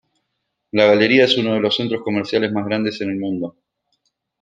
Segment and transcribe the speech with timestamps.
[0.71, 3.55] La galería es uno de los centros comerciales más grandes en el mundo.